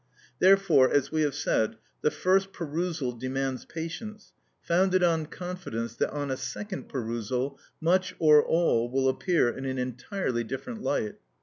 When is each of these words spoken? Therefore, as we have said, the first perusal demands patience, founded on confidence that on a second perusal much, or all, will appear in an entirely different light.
Therefore, 0.39 0.89
as 0.91 1.11
we 1.11 1.21
have 1.21 1.35
said, 1.35 1.75
the 2.01 2.09
first 2.09 2.51
perusal 2.53 3.11
demands 3.11 3.65
patience, 3.65 4.33
founded 4.59 5.03
on 5.03 5.27
confidence 5.27 5.93
that 5.97 6.09
on 6.09 6.31
a 6.31 6.37
second 6.37 6.89
perusal 6.89 7.59
much, 7.79 8.15
or 8.17 8.43
all, 8.43 8.89
will 8.89 9.07
appear 9.07 9.49
in 9.49 9.63
an 9.65 9.77
entirely 9.77 10.43
different 10.43 10.81
light. 10.81 11.17